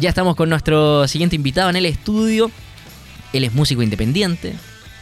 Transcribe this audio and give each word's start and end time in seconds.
Ya 0.00 0.08
estamos 0.08 0.36
con 0.36 0.48
nuestro 0.48 1.06
siguiente 1.06 1.36
invitado 1.36 1.68
en 1.68 1.76
el 1.76 1.84
estudio. 1.84 2.50
Él 3.34 3.44
es 3.44 3.52
músico 3.52 3.82
independiente. 3.82 4.54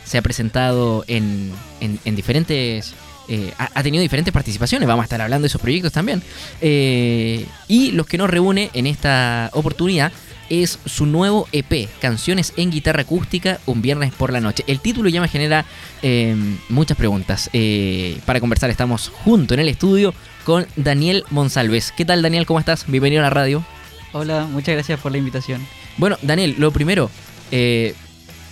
Se 0.04 0.18
ha 0.18 0.22
presentado 0.22 1.04
en, 1.06 1.52
en- 1.80 2.00
en 2.04 2.16
diferentes. 2.16 2.95
eh, 3.29 3.53
ha, 3.56 3.82
tenido 3.84 4.03
diferentes 4.03 4.34
participaciones. 4.34 4.88
Vamos 4.88 5.04
a 5.04 5.04
estar 5.04 5.21
hablando 5.21 5.42
de 5.45 5.46
esos 5.46 5.61
proyectos 5.61 5.92
también. 5.92 6.21
Eh, 6.61 7.46
y 7.68 7.92
los 7.92 8.04
que 8.08 8.18
nos 8.18 8.29
reúne 8.29 8.71
en 8.74 8.88
esta 8.88 9.50
oportunidad 9.53 10.11
es 10.48 10.80
su 10.84 11.07
nuevo 11.07 11.46
EP, 11.52 11.88
Canciones 12.00 12.52
en 12.57 12.72
Guitarra 12.72 13.02
Acústica, 13.02 13.61
un 13.66 13.82
viernes 13.82 14.12
por 14.12 14.32
la 14.32 14.41
noche. 14.41 14.64
El 14.66 14.80
título 14.80 15.09
ya 15.09 15.20
me 15.20 15.29
genera 15.29 15.64
eh, 16.02 16.34
muchas 16.68 16.96
preguntas. 16.96 17.48
Eh, 17.52 18.18
para 18.27 18.41
conversar 18.41 18.70
estamos 18.70 19.12
junto 19.22 19.54
en 19.54 19.61
el 19.61 19.68
estudio 19.68 20.12
con 20.45 20.66
Daniel 20.75 21.22
Monsalves. 21.30 21.93
¿Qué 21.96 22.04
tal 22.04 22.22
Daniel? 22.22 22.45
¿Cómo 22.46 22.59
estás? 22.59 22.86
Bienvenido 22.88 23.22
a 23.22 23.27
la 23.27 23.30
radio. 23.30 23.64
Hola, 24.12 24.46
muchas 24.50 24.74
gracias 24.74 24.98
por 25.00 25.12
la 25.12 25.18
invitación. 25.18 25.64
Bueno, 25.96 26.16
Daniel, 26.22 26.56
lo 26.58 26.70
primero, 26.72 27.11
eh, 27.50 27.94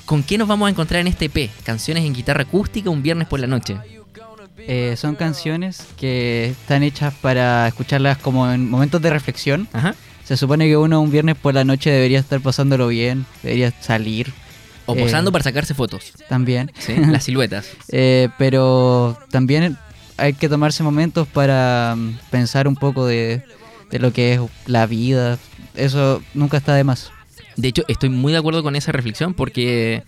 ¿con 0.05 0.23
qué 0.23 0.39
nos 0.39 0.47
vamos 0.49 0.69
a 0.69 0.71
encontrar 0.71 1.01
en 1.01 1.09
este 1.09 1.27
EP? 1.27 1.51
Canciones 1.65 2.05
en 2.05 2.15
guitarra 2.15 2.43
acústica 2.43 2.91
un 2.91 3.03
viernes 3.03 3.27
por 3.27 3.41
la 3.41 3.47
noche. 3.47 3.77
Eh, 4.59 4.95
son 4.97 5.15
canciones 5.17 5.85
que 5.97 6.47
están 6.51 6.83
hechas 6.83 7.15
para 7.15 7.67
escucharlas 7.69 8.19
como 8.19 8.51
en 8.51 8.69
momentos 8.71 9.01
de 9.03 9.11
reflexión. 9.11 9.69
Ajá. 9.73 9.95
Se 10.25 10.37
supone 10.37 10.67
que 10.67 10.77
uno 10.77 11.01
un 11.01 11.11
viernes 11.11 11.37
por 11.37 11.55
la 11.55 11.65
noche 11.65 11.91
debería 11.91 12.19
estar 12.21 12.41
pasándolo 12.41 12.89
bien, 12.89 13.25
debería 13.43 13.73
salir 13.81 14.33
O 14.87 14.95
Eh. 14.95 15.01
posando 15.03 15.33
para 15.33 15.43
sacarse 15.45 15.75
fotos. 15.75 16.13
también. 16.29 16.71
¿sí? 16.79 16.95
Las 16.97 17.25
siluetas. 17.25 17.67
Eh, 17.91 18.29
pero 18.39 19.19
también 19.31 19.77
hay 20.19 20.35
que 20.35 20.49
tomarse 20.49 20.83
momentos 20.83 21.27
para 21.29 21.95
mm, 21.97 22.19
pensar 22.31 22.69
un 22.69 22.75
poco 22.77 23.07
de, 23.07 23.43
de 23.91 23.99
lo 23.99 24.13
que 24.13 24.35
es 24.35 24.41
la 24.67 24.87
vida. 24.87 25.39
Eso 25.75 26.23
nunca 26.35 26.57
está 26.57 26.75
de 26.75 26.85
más. 26.85 27.11
De 27.57 27.69
hecho, 27.69 27.83
estoy 27.89 28.09
muy 28.09 28.33
de 28.33 28.39
acuerdo 28.39 28.63
con 28.63 28.77
esa 28.77 28.93
reflexión 28.93 29.35
porque 29.35 30.05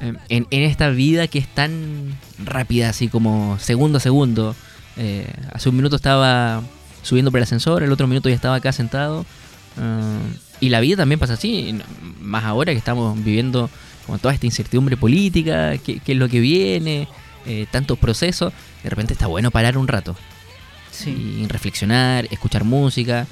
eh, 0.00 0.12
en, 0.30 0.46
en 0.50 0.62
esta 0.62 0.88
vida 0.88 1.28
que 1.28 1.38
es 1.38 1.46
tan 1.46 2.18
rápida, 2.42 2.88
así 2.88 3.08
como 3.08 3.58
segundo 3.58 3.98
a 3.98 4.00
segundo, 4.00 4.56
eh, 4.96 5.30
hace 5.52 5.68
un 5.68 5.76
minuto 5.76 5.96
estaba 5.96 6.62
subiendo 7.02 7.30
por 7.30 7.38
el 7.38 7.44
ascensor, 7.44 7.82
el 7.82 7.92
otro 7.92 8.06
minuto 8.06 8.30
ya 8.30 8.34
estaba 8.34 8.54
acá 8.54 8.72
sentado. 8.72 9.26
eh, 9.78 10.18
y 10.60 10.70
la 10.70 10.80
vida 10.80 10.96
también 10.96 11.18
pasa 11.18 11.34
así, 11.34 11.78
más 12.20 12.44
ahora 12.44 12.72
que 12.72 12.78
estamos 12.78 13.22
viviendo 13.22 13.68
como 14.06 14.18
toda 14.18 14.32
esta 14.32 14.46
incertidumbre 14.46 14.96
política, 14.96 15.76
qué, 15.76 16.00
es 16.06 16.16
lo 16.16 16.28
que 16.28 16.40
viene, 16.40 17.08
tantos 17.70 17.98
procesos, 17.98 18.52
de 18.82 18.88
repente 18.88 19.12
está 19.12 19.26
bueno 19.26 19.50
parar 19.50 19.76
un 19.76 19.88
rato 19.88 20.16
y 21.06 21.46
reflexionar, 21.48 22.26
escuchar 22.30 22.64
música. 22.64 23.26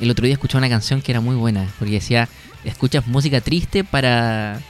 El 0.00 0.10
otro 0.10 0.24
día 0.24 0.34
escuché 0.34 0.56
una 0.56 0.68
canción 0.68 1.02
que 1.02 1.12
era 1.12 1.20
muy 1.20 1.36
buena, 1.36 1.68
porque 1.78 1.94
decía, 1.94 2.28
escuchas 2.64 3.06
música 3.06 3.40
triste 3.40 3.84
para 3.84 4.60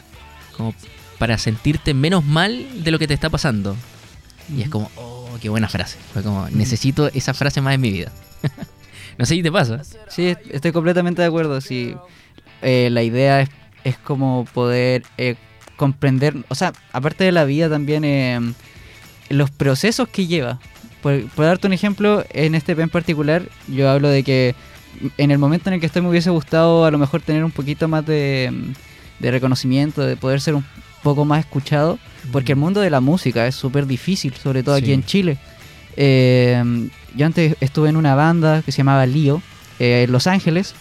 como 0.56 0.74
para 1.18 1.36
sentirte 1.36 1.94
menos 1.94 2.24
mal 2.24 2.84
de 2.84 2.90
lo 2.90 2.98
que 2.98 3.06
te 3.06 3.14
está 3.14 3.28
pasando. 3.28 3.76
Y 4.54 4.62
es 4.62 4.70
como, 4.70 4.90
oh, 4.96 5.28
qué 5.40 5.48
buena 5.48 5.68
frase. 5.68 5.98
Fue 6.12 6.22
como, 6.22 6.48
necesito 6.50 7.08
esa 7.08 7.34
frase 7.34 7.60
más 7.60 7.74
en 7.74 7.80
mi 7.80 7.90
vida. 7.90 8.12
no 9.18 9.26
sé 9.26 9.34
si 9.34 9.42
te 9.42 9.52
pasa. 9.52 9.82
Sí, 10.08 10.34
estoy 10.50 10.72
completamente 10.72 11.22
de 11.22 11.28
acuerdo. 11.28 11.60
Sí, 11.60 11.94
Eh, 12.62 12.88
la 12.90 13.04
idea 13.04 13.42
es, 13.42 13.50
es 13.84 13.98
como 13.98 14.44
poder 14.52 15.04
eh, 15.16 15.36
comprender, 15.76 16.34
o 16.48 16.56
sea, 16.56 16.72
aparte 16.92 17.22
de 17.22 17.30
la 17.30 17.44
vida 17.44 17.70
también, 17.70 18.04
eh, 18.04 18.40
los 19.28 19.50
procesos 19.50 20.08
que 20.08 20.26
lleva. 20.26 20.58
Por, 21.02 21.26
por 21.28 21.44
darte 21.44 21.66
un 21.66 21.72
ejemplo, 21.72 22.24
en 22.30 22.54
este 22.54 22.72
en 22.72 22.88
particular, 22.88 23.42
yo 23.68 23.88
hablo 23.88 24.08
de 24.08 24.22
que 24.22 24.54
en 25.16 25.30
el 25.30 25.38
momento 25.38 25.70
en 25.70 25.74
el 25.74 25.80
que 25.80 25.86
estoy 25.86 26.02
me 26.02 26.08
hubiese 26.08 26.30
gustado 26.30 26.84
a 26.84 26.90
lo 26.90 26.98
mejor 26.98 27.20
tener 27.20 27.44
un 27.44 27.50
poquito 27.50 27.88
más 27.88 28.04
de, 28.04 28.52
de 29.18 29.30
reconocimiento, 29.30 30.02
de 30.02 30.16
poder 30.16 30.40
ser 30.40 30.54
un 30.54 30.64
poco 31.02 31.24
más 31.24 31.40
escuchado, 31.40 31.98
porque 32.32 32.52
el 32.52 32.58
mundo 32.58 32.80
de 32.80 32.90
la 32.90 33.00
música 33.00 33.46
es 33.46 33.54
súper 33.54 33.86
difícil, 33.86 34.34
sobre 34.34 34.62
todo 34.62 34.74
aquí 34.74 34.92
en 34.92 35.04
Chile. 35.04 35.38
Eh, 35.96 36.88
yo 37.14 37.26
antes 37.26 37.56
estuve 37.60 37.88
en 37.88 37.96
una 37.96 38.14
banda 38.14 38.62
que 38.62 38.72
se 38.72 38.78
llamaba 38.78 39.06
Lío, 39.06 39.42
eh, 39.78 40.04
en 40.06 40.12
Los 40.12 40.26
Ángeles, 40.26 40.74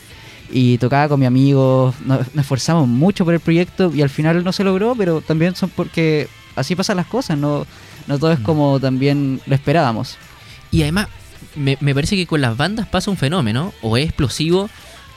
y 0.50 0.77
tocaba 0.77 1.09
con 1.09 1.19
mi 1.19 1.25
amigo, 1.25 1.94
nos, 2.06 2.19
nos 2.33 2.44
esforzamos 2.44 2.88
mucho 2.88 3.25
por 3.25 3.33
el 3.33 3.39
proyecto 3.39 3.91
y 3.94 4.01
al 4.01 4.09
final 4.09 4.44
no 4.44 4.51
se 4.51 4.63
logró, 4.63 4.95
pero 4.95 5.22
también 5.22 5.56
son 5.56 5.69
porque 5.69 6.27
así 6.57 6.75
pasan 6.75 6.97
las 6.97 7.07
cosas, 7.07 7.38
no, 7.38 7.66
no 8.07 8.19
todo 8.19 8.31
es 8.31 8.40
como 8.40 8.79
también 8.79 9.40
lo 9.45 9.56
esperábamos. 9.56 10.18
Y 10.72 10.81
además, 10.81 11.07
me, 11.56 11.78
me 11.79 11.95
parece 11.95 12.16
que 12.16 12.28
con 12.28 12.41
las 12.41 12.57
bandas 12.57 12.88
pasa 12.88 13.09
un 13.09 13.18
fenómeno, 13.18 13.73
o 13.81 13.95
es 13.95 14.06
explosivo, 14.06 14.69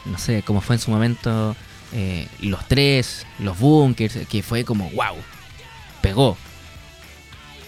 no 0.04 0.18
sé, 0.18 0.42
como 0.42 0.60
fue 0.60 0.76
en 0.76 0.80
su 0.80 0.90
momento 0.90 1.56
eh, 1.92 2.28
Los 2.40 2.66
Tres, 2.68 3.26
Los 3.38 3.58
Bunkers, 3.58 4.26
que 4.28 4.42
fue 4.42 4.64
como, 4.64 4.90
wow, 4.90 5.16
pegó. 6.00 6.36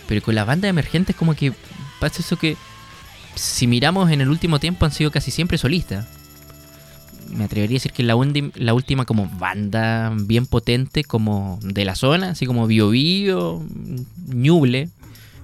Pero 0.06 0.22
con 0.22 0.34
las 0.34 0.46
bandas 0.46 0.68
emergentes 0.68 1.16
como 1.16 1.34
que 1.34 1.52
pasa 2.00 2.20
eso 2.20 2.36
que, 2.36 2.56
si 3.34 3.66
miramos 3.66 4.10
en 4.10 4.20
el 4.20 4.28
último 4.28 4.60
tiempo, 4.60 4.84
han 4.84 4.92
sido 4.92 5.10
casi 5.10 5.30
siempre 5.30 5.58
solistas. 5.58 6.06
Me 7.32 7.44
atrevería 7.44 7.76
a 7.76 7.78
decir 7.78 7.92
que 7.92 8.02
la, 8.02 8.14
undi- 8.14 8.52
la 8.56 8.74
última 8.74 9.04
como 9.06 9.26
banda 9.38 10.12
bien 10.16 10.46
potente 10.46 11.02
como 11.04 11.58
de 11.62 11.84
la 11.84 11.94
zona, 11.94 12.30
así 12.30 12.44
como 12.46 12.66
Bio 12.66 12.90
Bio, 12.90 13.64
Ñuble, 14.28 14.90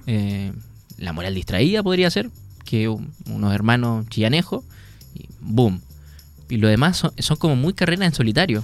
eh, 0.07 0.51
La 0.97 1.13
Moral 1.13 1.33
Distraída 1.35 1.81
podría 1.83 2.09
ser, 2.11 2.29
que 2.63 2.87
un- 2.89 3.11
unos 3.27 3.53
hermanos 3.53 4.07
chillanejos, 4.09 4.63
y 5.15 5.25
boom. 5.41 5.81
Y 6.47 6.57
lo 6.57 6.67
demás 6.67 6.97
son, 6.97 7.11
son 7.17 7.37
como 7.37 7.55
muy 7.55 7.73
carreras 7.73 8.07
en 8.07 8.13
solitario. 8.13 8.63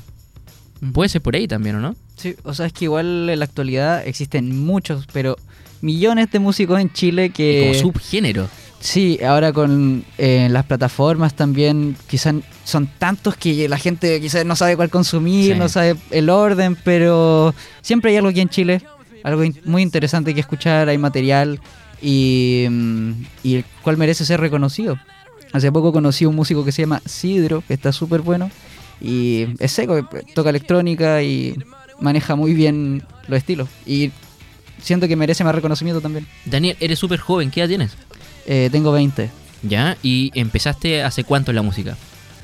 Puede 0.94 1.09
ser 1.09 1.22
por 1.22 1.35
ahí 1.35 1.47
también, 1.47 1.78
¿o 1.78 1.80
no? 1.80 1.96
Sí, 2.18 2.35
o 2.44 2.53
sea, 2.53 2.66
es 2.68 2.74
que 2.74 2.85
igual 2.85 3.30
en 3.30 3.40
la 3.40 3.46
actualidad 3.46 4.06
existen 4.08 4.64
muchos, 4.66 5.08
pero 5.12 5.35
millones 5.81 6.30
de 6.31 6.40
músicos 6.40 6.80
en 6.80 6.91
Chile 6.94 7.25
Y 7.25 7.30
que... 7.31 7.59
como 7.81 7.91
subgénero. 7.94 8.50
Sí, 8.85 9.18
ahora 9.23 9.51
con 9.51 10.06
eh, 10.19 10.47
las 10.51 10.63
plataformas 10.66 11.34
también 11.34 11.96
quizás 12.07 12.35
son 12.66 12.88
tantos 13.00 13.35
que 13.35 13.68
la 13.68 13.79
gente 13.79 14.22
quizás 14.22 14.46
no 14.46 14.56
sabe 14.56 14.75
cuál 14.75 14.91
consumir, 14.91 15.53
Sí. 15.53 15.59
no 15.59 15.69
sabe 15.69 15.96
el 16.12 16.29
orden, 16.29 16.78
pero 16.84 17.56
siempre 17.81 18.12
hay 18.12 18.18
algo 18.18 18.29
aquí 18.29 18.41
en 18.41 18.50
Chile, 18.50 18.81
algo 19.23 19.44
in- 19.44 19.59
muy 19.66 19.81
interesante 19.81 20.35
que 20.35 20.40
escuchar, 20.40 20.88
hay 20.88 21.00
material 21.00 21.59
y, 22.00 22.68
mm, 22.69 23.12
y 23.41 23.56
el 23.56 23.66
cual 23.81 23.97
merece 23.97 24.23
ser 24.23 24.40
reconocido. 24.40 25.00
Hace 25.52 25.72
poco 25.72 25.91
conocí 25.91 26.25
a 26.25 26.29
un 26.29 26.35
músico 26.35 26.63
que 26.63 26.72
se 26.72 26.84
llama 26.84 27.02
Sidro, 27.07 27.63
que 27.67 27.73
está 27.73 27.91
súper 27.91 28.22
bueno 28.22 28.52
y 29.02 29.47
es 29.57 29.72
seco, 29.72 29.97
eh, 29.97 30.03
toca 30.35 30.52
electrónica 30.52 31.23
y 31.23 31.56
maneja 32.00 32.35
muy 32.35 32.53
bien 32.53 33.02
los 33.28 33.38
estilos 33.40 33.67
y 33.88 34.12
siento 34.79 35.07
que 35.07 35.16
merece 35.16 35.44
más 35.44 35.56
reconocimiento 35.56 36.02
también. 36.02 36.28
Daniel, 36.46 36.78
eres 36.79 37.00
súper 37.00 37.19
joven, 37.19 37.50
¿qué 37.50 37.62
edad 37.62 37.69
tienes? 37.69 37.97
Eh, 38.46 38.70
tengo 38.72 38.92
20. 38.92 39.30
¿Ya? 39.64 39.98
¿Y 40.04 40.32
empezaste 40.36 41.02
hace 41.04 41.24
cuánto 41.24 41.52
en 41.52 41.56
la 41.56 41.62
música? 41.64 41.98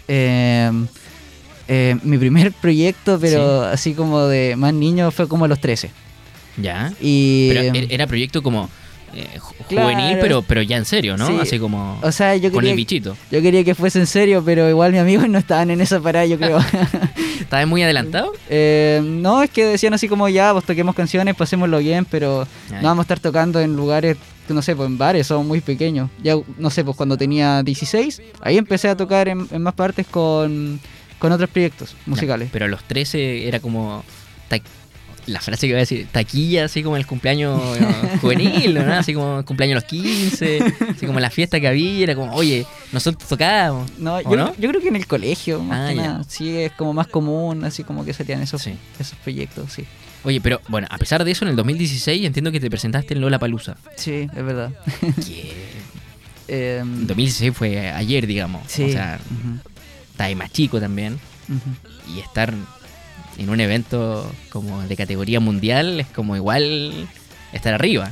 Eh, 0.08 0.72
eh, 1.68 1.96
mi 2.04 2.18
primer 2.18 2.52
proyecto, 2.52 3.20
pero 3.20 3.62
así 3.64 3.94
como 3.94 4.22
de 4.26 4.56
más 4.58 4.74
niño, 4.74 5.12
fue 5.12 5.28
como 5.28 5.46
a 5.46 5.48
los 5.48 5.60
13. 5.62 5.92
¿Ya? 6.58 6.92
Y, 7.00 7.50
Pero 7.50 7.62
er- 7.74 7.88
era 7.92 8.08
proyecto 8.08 8.42
como 8.44 8.70
eh, 9.14 9.28
ju- 9.40 9.54
Claro. 9.70 9.90
juvenil, 9.90 10.18
pero, 10.20 10.42
pero 10.42 10.62
ya 10.62 10.76
en 10.78 10.86
serio, 10.86 11.16
¿no? 11.18 11.28
Sí. 11.28 11.38
Así 11.40 11.60
como 11.60 12.00
o 12.02 12.12
sea, 12.12 12.36
yo 12.36 12.50
con 12.52 12.60
quería, 12.60 12.72
el 12.72 12.78
bichito. 12.78 13.16
yo 13.32 13.42
quería 13.42 13.64
que 13.64 13.76
fuese 13.76 14.00
en 14.00 14.08
serio, 14.08 14.42
pero 14.44 14.70
igual 14.70 14.92
mis 14.92 15.00
amigos 15.02 15.30
no 15.30 15.38
estaban 15.38 15.70
en 15.72 15.80
esa 15.82 16.00
parada, 16.02 16.26
yo 16.26 16.38
creo. 16.38 16.60
¿Estabas 17.40 17.68
muy 17.68 17.84
adelantado? 17.84 18.34
Eh, 18.50 19.02
no, 19.04 19.44
es 19.44 19.50
que 19.50 19.66
decían 19.66 19.94
así 19.94 20.08
como 20.10 20.28
ya, 20.30 20.52
pues 20.54 20.66
toquemos 20.66 20.96
canciones, 20.96 21.36
pasémoslo 21.36 21.78
bien, 21.80 22.06
pero 22.06 22.48
Ay. 22.70 22.78
no 22.82 22.88
vamos 22.90 23.04
a 23.04 23.06
estar 23.06 23.20
tocando 23.20 23.60
en 23.62 23.76
lugares, 23.76 24.18
no 24.54 24.62
sé, 24.62 24.76
pues 24.76 24.88
en 24.88 24.98
bares, 24.98 25.28
somos 25.28 25.46
muy 25.46 25.62
pequeños. 25.62 26.10
Ya, 26.24 26.36
no 26.58 26.70
sé, 26.70 26.84
pues 26.84 26.96
cuando 26.98 27.18
tenía 27.18 27.64
16, 27.64 28.22
ahí 28.42 28.58
empecé 28.58 28.88
a 28.90 28.96
tocar 28.98 29.28
en, 29.28 29.48
en 29.52 29.62
más 29.62 29.74
partes 29.74 30.08
con, 30.08 30.80
con 31.20 31.32
otros 31.32 31.50
proyectos 31.50 31.96
musicales. 32.06 32.50
Pero 32.52 32.66
a 32.66 32.68
los 32.68 32.84
13 32.84 33.48
era 33.48 33.59
como. 33.59 34.03
ta- 34.48 34.59
La 35.28 35.40
frase 35.40 35.62
que 35.68 35.68
iba 35.70 35.78
a 35.78 35.82
decir, 35.82 36.08
taquilla, 36.12 36.66
así 36.66 36.82
como 36.82 36.98
el 36.98 37.06
cumpleaños 37.06 37.62
eh, 37.80 38.18
juvenil, 38.22 38.74
¿no? 38.74 38.94
Así 38.94 39.14
como 39.14 39.40
el 39.40 39.46
cumpleaños 39.46 39.76
a 39.78 39.82
los 39.82 39.90
15, 39.90 40.59
así 40.96 41.06
como 41.06 41.20
la 41.20 41.30
fiesta 41.30 41.59
que 41.59 41.68
había, 41.68 42.04
era 42.04 42.16
como, 42.16 42.34
oye, 42.34 42.66
nosotros 42.92 43.30
tocábamos. 43.30 43.92
No, 44.00 44.16
¿O 44.16 44.22
yo, 44.22 44.36
no? 44.36 44.56
yo 44.58 44.70
creo 44.70 44.82
que 44.82 44.88
en 44.88 44.96
el 44.96 45.06
colegio, 45.06 45.62
más 45.62 45.90
Ah, 45.90 45.94
que 45.94 45.96
nada. 45.96 46.24
Sí, 46.28 46.58
es 46.58 46.72
como 46.72 46.92
más 46.94 47.06
común, 47.08 47.64
así 47.64 47.84
como 47.84 48.04
que 48.04 48.14
salían 48.14 48.42
esos, 48.42 48.64
Sí. 48.64 48.74
esos 49.00 49.16
proyectos, 49.20 49.72
sí. 49.74 49.86
Oye, 50.23 50.40
pero 50.41 50.62
bueno, 50.68 50.88
a 50.90 50.97
pesar 50.97 51.23
de 51.23 51.32
eso, 51.32 51.46
en 51.46 51.50
el 51.52 51.56
2016 51.56 52.26
entiendo 52.26 52.52
que 52.52 52.59
te 52.59 52.70
presentaste 52.70 53.14
en 53.16 53.22
Lola 53.22 53.40
Palusa. 53.40 53.76
Sí, 53.96 54.28
es 54.35 54.44
verdad. 54.46 54.72
que 55.26 55.52
Em, 56.47 57.08
2016 57.08 57.56
fue 57.56 57.90
ayer, 57.91 58.28
digamos. 58.28 58.62
sí. 58.68 58.84
O 58.84 58.90
sea, 58.91 59.20
está 60.12 60.26
ahí 60.26 60.35
más 60.35 60.52
chico 60.52 60.79
también. 60.82 61.18
Y 62.14 62.20
estar 62.20 62.53
en 63.38 63.50
un 63.50 63.59
evento 63.62 64.29
como 64.50 64.82
de 64.84 64.96
categoría 64.97 65.40
mundial 65.40 66.00
es 66.02 66.08
como 66.08 66.35
igual 66.35 67.08
estar 67.53 67.73
arriba. 67.73 68.12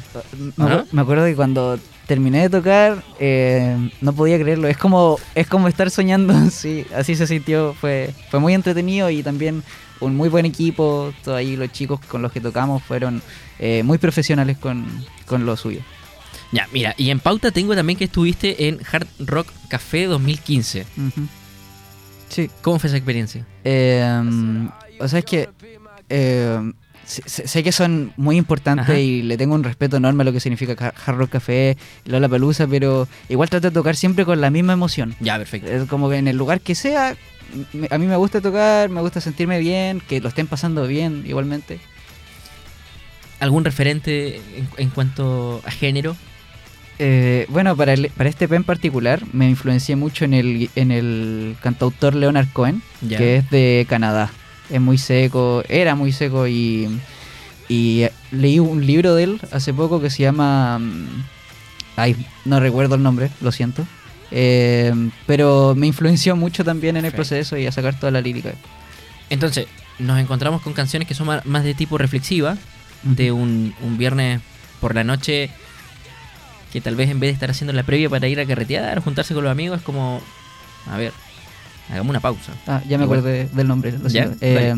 Me, 0.55 0.65
acu- 0.65 0.85
me 0.91 1.01
acuerdo 1.01 1.25
que 1.25 1.35
cuando 1.35 1.79
terminé 2.07 2.41
de 2.43 2.49
tocar, 2.49 3.03
eh, 3.19 3.75
no 4.01 4.13
podía 4.13 4.39
creerlo. 4.39 4.67
Es 4.69 4.77
como, 4.77 5.17
es 5.35 5.47
como 5.47 5.67
estar 5.67 5.91
soñando, 5.91 6.33
sí, 6.49 6.85
así 6.95 7.15
se 7.15 7.27
sintió. 7.27 7.73
Fue, 7.73 8.11
fue 8.31 8.39
muy 8.39 8.53
entretenido 8.53 9.09
y 9.09 9.21
también 9.21 9.63
un 9.99 10.15
muy 10.15 10.29
buen 10.29 10.45
equipo. 10.45 11.13
Todos 11.23 11.37
ahí 11.37 11.55
los 11.55 11.71
chicos 11.71 11.99
con 12.07 12.21
los 12.21 12.31
que 12.31 12.41
tocamos 12.41 12.83
fueron 12.83 13.21
eh, 13.59 13.83
muy 13.83 13.97
profesionales 13.97 14.57
con, 14.57 14.85
con 15.25 15.45
lo 15.45 15.55
suyo. 15.57 15.81
Ya, 16.51 16.67
mira, 16.73 16.95
y 16.97 17.09
en 17.11 17.19
pauta 17.19 17.51
tengo 17.51 17.75
también 17.75 17.97
que 17.99 18.05
estuviste 18.05 18.67
en 18.67 18.79
Hard 18.91 19.07
Rock 19.19 19.47
Café 19.67 20.05
2015. 20.05 20.81
Ujú. 20.97 21.27
Sí. 22.29 22.49
¿Cómo 22.61 22.79
fue 22.79 22.87
esa 22.87 22.97
experiencia? 22.97 23.45
Eh, 23.63 24.67
o 24.99 25.07
sea, 25.07 25.19
es 25.19 25.25
que 25.25 25.49
eh, 26.09 26.71
sé, 27.05 27.63
que 27.63 27.71
son 27.71 28.13
muy 28.17 28.37
importantes 28.37 28.83
Ajá. 28.89 28.99
y 28.99 29.21
le 29.23 29.37
tengo 29.37 29.55
un 29.55 29.63
respeto 29.63 29.97
enorme 29.97 30.21
a 30.23 30.25
lo 30.25 30.31
que 30.33 30.39
significa 30.39 30.75
Ca- 30.75 30.93
Hard 31.05 31.17
Rock 31.17 31.29
Café, 31.31 31.77
Lola 32.05 32.29
Pelusa, 32.29 32.67
pero 32.67 33.07
igual 33.29 33.49
trato 33.49 33.69
de 33.69 33.73
tocar 33.73 33.95
siempre 33.95 34.25
con 34.25 34.41
la 34.41 34.49
misma 34.49 34.73
emoción. 34.73 35.15
Ya, 35.19 35.37
perfecto. 35.37 35.69
Es 35.69 35.85
como 35.87 36.09
que 36.09 36.17
en 36.17 36.27
el 36.27 36.37
lugar 36.37 36.61
que 36.61 36.73
sea, 36.75 37.15
a 37.89 37.97
mí 37.97 38.05
me 38.05 38.15
gusta 38.15 38.41
tocar, 38.41 38.89
me 38.89 39.01
gusta 39.01 39.21
sentirme 39.21 39.59
bien, 39.59 40.01
que 40.01 40.19
lo 40.21 40.29
estén 40.29 40.47
pasando 40.47 40.85
bien 40.87 41.23
igualmente. 41.27 41.79
¿Algún 43.39 43.63
referente 43.63 44.35
en, 44.57 44.67
en 44.77 44.89
cuanto 44.89 45.61
a 45.65 45.71
género? 45.71 46.15
Eh, 47.01 47.45
bueno, 47.49 47.77
para, 47.77 47.93
el- 47.93 48.09
para 48.09 48.29
este 48.29 48.45
EP 48.45 48.55
en 48.57 48.65
particular 48.65 49.21
me 49.31 49.49
influencié 49.49 49.95
mucho 49.95 50.25
en 50.25 50.33
el, 50.33 50.69
en 50.75 50.91
el 50.91 51.55
cantautor 51.61 52.13
Leonard 52.15 52.47
Cohen, 52.51 52.81
que 53.17 53.37
es 53.37 53.49
de 53.49 53.85
Canadá. 53.87 54.29
Es 54.69 54.81
muy 54.81 54.97
seco, 54.97 55.63
era 55.69 55.95
muy 55.95 56.11
seco 56.11 56.47
y, 56.47 56.89
y 57.69 58.05
leí 58.31 58.59
un 58.59 58.85
libro 58.85 59.15
de 59.15 59.23
él 59.23 59.41
hace 59.51 59.73
poco 59.73 60.01
que 60.01 60.09
se 60.09 60.23
llama... 60.23 60.77
mm, 60.79 61.07
Ay, 61.95 62.15
no 62.45 62.59
recuerdo 62.61 62.95
el 62.95 63.03
nombre, 63.03 63.29
lo 63.41 63.51
siento. 63.51 63.85
Eh, 64.31 64.93
pero 65.25 65.73
me 65.75 65.87
influenció 65.87 66.35
mucho 66.35 66.63
también 66.63 66.97
en 66.97 67.05
el 67.05 67.11
proceso 67.11 67.57
y 67.57 67.65
a 67.65 67.71
sacar 67.71 67.97
toda 67.99 68.11
la 68.11 68.21
lírica. 68.21 68.53
Entonces, 69.29 69.67
nos 69.97 70.19
encontramos 70.19 70.61
con 70.61 70.73
canciones 70.73 71.07
que 71.07 71.13
son 71.15 71.27
más 71.43 71.63
de 71.63 71.73
tipo 71.73 71.97
reflexiva, 71.97 72.57
de 73.03 73.31
un, 73.31 73.73
un 73.81 73.97
viernes 73.97 74.41
por 74.81 74.95
la 74.95 75.03
noche, 75.03 75.49
que 76.71 76.81
tal 76.81 76.95
vez 76.95 77.09
en 77.09 77.19
vez 77.19 77.29
de 77.29 77.33
estar 77.33 77.49
haciendo 77.49 77.73
la 77.73 77.83
previa 77.83 78.09
para 78.09 78.27
ir 78.27 78.39
a 78.39 78.45
carretear 78.45 78.97
o 78.99 79.01
juntarse 79.01 79.33
con 79.33 79.43
los 79.43 79.51
amigos, 79.51 79.79
es 79.79 79.83
como, 79.83 80.21
a 80.89 80.97
ver, 80.97 81.11
hagamos 81.89 82.09
una 82.11 82.19
pausa. 82.19 82.53
Ah, 82.67 82.81
ya 82.87 82.97
me 82.97 83.05
Igual. 83.05 83.19
acordé 83.19 83.49
del 83.51 83.67
nombre. 83.67 83.91
lo 83.97 84.07
¿Ya? 84.09 84.29
Eh, 84.41 84.75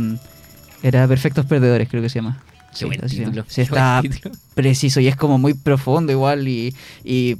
era 0.83 1.07
Perfectos 1.07 1.45
Perdedores, 1.45 1.88
creo 1.89 2.01
que 2.01 2.09
se 2.09 2.15
llama. 2.19 2.42
Qué 2.71 2.77
Sí, 2.77 2.86
buen 2.86 3.01
título. 3.01 3.45
Sí, 3.50 3.62
está 3.62 4.00
buen 4.00 4.12
título. 4.13 4.36
preciso 4.56 5.00
y 5.01 5.07
es 5.09 5.15
como 5.18 5.38
muy 5.38 5.54
profundo 5.54 6.12
igual 6.13 6.47
y, 6.47 6.74
y 7.04 7.38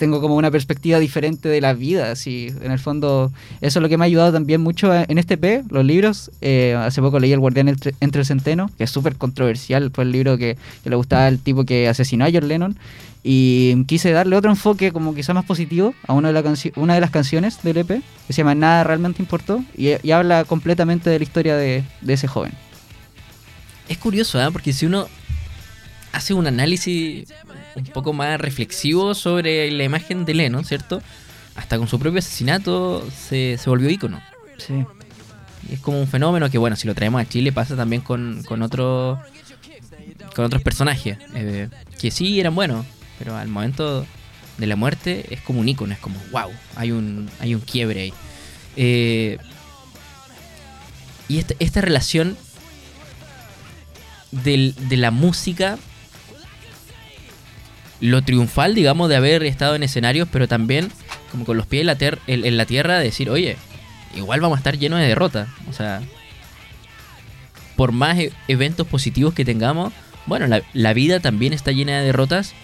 tengo 0.00 0.22
como 0.22 0.36
una 0.36 0.50
perspectiva 0.50 0.98
diferente 0.98 1.50
de 1.50 1.60
la 1.60 1.74
vida, 1.74 2.10
así, 2.10 2.50
en 2.62 2.72
el 2.72 2.78
fondo 2.78 3.30
eso 3.60 3.78
es 3.78 3.82
lo 3.82 3.88
que 3.90 3.98
me 3.98 4.04
ha 4.04 4.06
ayudado 4.06 4.32
también 4.32 4.62
mucho 4.62 4.94
en 4.94 5.18
este 5.18 5.36
P, 5.36 5.62
los 5.68 5.84
libros, 5.84 6.30
Eh, 6.40 6.74
hace 6.74 7.02
poco 7.02 7.20
leí 7.20 7.32
El 7.32 7.38
Guardián 7.38 7.68
entre, 7.68 7.92
el 8.00 8.24
Centeno, 8.24 8.70
que 8.78 8.84
es 8.84 8.90
súper 8.90 9.16
controversial, 9.16 9.90
fue 9.94 10.04
el 10.04 10.12
libro 10.12 10.38
que, 10.38 10.56
le 10.84 10.96
gustaba 10.96 11.26
al 11.26 11.38
tipo 11.38 11.64
que 11.64 11.86
asesinó 11.86 12.24
a 12.24 12.30
John 12.32 12.48
Lennon 12.48 12.76
y 13.22 13.84
quise 13.84 14.10
darle 14.12 14.36
otro 14.36 14.50
enfoque 14.50 14.90
como 14.90 15.14
quizá 15.14 15.34
más 15.34 15.44
positivo 15.44 15.92
a 16.06 16.14
una 16.14 16.28
de, 16.32 17.00
las 17.00 17.10
canciones 17.10 17.62
del 17.62 17.76
EP, 17.76 17.88
que 18.26 18.32
se 18.32 18.38
llama 18.38 18.54
Nada 18.54 18.84
realmente 18.84 19.22
importó 19.22 19.62
y, 19.76 20.10
habla 20.10 20.44
completamente 20.44 21.10
de 21.10 21.18
la 21.18 21.24
historia 21.24 21.56
de, 21.56 21.84
de 22.00 22.12
ese 22.14 22.26
joven. 22.26 22.52
Es 23.86 23.98
curioso, 23.98 24.40
¿ah? 24.40 24.50
porque 24.50 24.72
si 24.72 24.86
uno 24.86 25.08
hace 26.12 26.34
un 26.34 26.46
análisis 26.46 27.28
un 27.76 27.84
poco 27.84 28.12
más 28.12 28.40
reflexivo 28.40 29.14
sobre 29.14 29.70
la 29.70 29.84
imagen 29.84 30.24
de 30.24 30.34
Lennon, 30.34 30.64
¿cierto? 30.64 31.02
Hasta 31.54 31.78
con 31.78 31.88
su 31.88 31.98
propio 31.98 32.18
asesinato 32.18 33.06
se, 33.10 33.58
se 33.58 33.70
volvió 33.70 33.88
ícono. 33.90 34.20
Sí. 34.58 34.84
Y 35.68 35.74
es 35.74 35.80
como 35.80 36.00
un 36.00 36.08
fenómeno 36.08 36.50
que, 36.50 36.58
bueno, 36.58 36.74
si 36.76 36.86
lo 36.86 36.94
traemos 36.94 37.20
a 37.20 37.28
Chile 37.28 37.52
pasa 37.52 37.76
también 37.76 38.02
con, 38.02 38.42
con, 38.44 38.62
otro, 38.62 39.20
con 40.34 40.44
otros 40.46 40.62
personajes. 40.62 41.18
eh, 41.34 41.68
que 42.00 42.10
sí 42.10 42.40
eran 42.40 42.54
buenos, 42.54 42.86
pero 43.18 43.36
al 43.36 43.48
momento 43.48 44.06
de 44.58 44.66
la 44.66 44.76
muerte 44.76 45.26
es 45.30 45.40
como 45.42 45.60
un 45.60 45.68
ícono, 45.68 45.92
es 45.92 46.00
como, 46.00 46.18
wow, 46.32 46.50
hay 46.76 46.92
un, 46.92 47.30
hay 47.40 47.54
un 47.54 47.60
quiebre 47.60 48.00
ahí. 48.02 48.14
Eh, 48.76 49.38
y 51.28 51.38
esta, 51.38 51.54
esta 51.58 51.80
relación 51.80 52.36
del- 54.32 54.74
de 54.88 54.96
la 54.96 55.10
música, 55.10 55.78
lo 58.00 58.22
triunfal, 58.22 58.74
digamos, 58.74 59.08
de 59.08 59.16
haber 59.16 59.42
estado 59.44 59.74
en 59.74 59.82
escenarios, 59.82 60.28
pero 60.32 60.48
también 60.48 60.90
como 61.30 61.44
con 61.44 61.56
los 61.56 61.66
pies 61.66 61.82
en 61.82 61.86
la, 61.86 61.96
ter- 61.96 62.18
en- 62.26 62.44
en 62.44 62.56
la 62.56 62.64
tierra, 62.66 62.98
de 62.98 63.04
decir, 63.04 63.28
oye, 63.30 63.56
igual 64.16 64.40
vamos 64.40 64.56
a 64.56 64.60
estar 64.60 64.78
llenos 64.78 64.98
de 65.00 65.06
derrotas. 65.06 65.48
O 65.68 65.72
sea, 65.72 66.00
por 67.76 67.92
más 67.92 68.18
e- 68.18 68.32
eventos 68.48 68.86
positivos 68.86 69.34
que 69.34 69.44
tengamos, 69.44 69.92
bueno, 70.26 70.46
la, 70.46 70.62
la 70.72 70.92
vida 70.92 71.20
también 71.20 71.52
está 71.52 71.72
llena 71.72 71.98
de 71.98 72.04
derrotas 72.06 72.54